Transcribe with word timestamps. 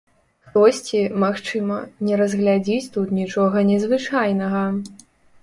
Хтосьці, 0.45 1.01
магчыма, 1.23 1.77
не 2.07 2.17
разглядзіць 2.23 2.91
тут 2.97 3.13
нічога 3.19 3.57
незвычайнага. 3.71 4.65